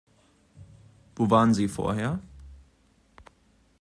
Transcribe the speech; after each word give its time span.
Wo 1.15 1.29
waren 1.29 1.53
Sie 1.53 1.67
vorher? 1.67 2.17